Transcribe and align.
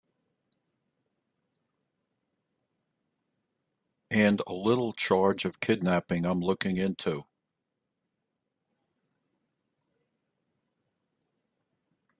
And 4.09 4.41
a 4.47 4.51
little 4.53 4.93
charge 4.93 5.45
of 5.45 5.59
kidnapping 5.59 6.25
I'm 6.25 6.41
looking 6.41 6.77
into. 6.77 7.25